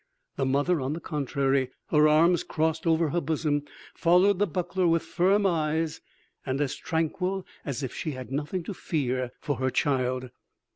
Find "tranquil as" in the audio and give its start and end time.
6.75-7.83